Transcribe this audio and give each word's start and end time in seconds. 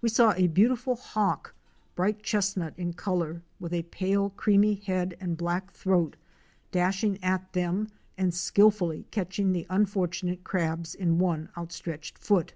We 0.00 0.08
saw 0.08 0.32
a 0.36 0.48
beautiful 0.48 0.96
Hawk," 0.96 1.54
bright 1.94 2.20
chestnut 2.24 2.74
in 2.76 2.94
color, 2.94 3.42
with 3.60 3.72
a 3.72 3.84
pale 3.84 4.30
creamy 4.30 4.74
head 4.74 5.16
and 5.20 5.36
black 5.36 5.70
throat, 5.70 6.16
dashing 6.72 7.22
at 7.22 7.52
them 7.52 7.86
and 8.18 8.34
skil 8.34 8.72
fully 8.72 9.06
catching 9.12 9.52
the 9.52 9.68
unfortunate 9.70 10.42
crabs 10.42 10.96
in 10.96 11.20
one 11.20 11.48
outstretched 11.56 12.18
foot. 12.18 12.54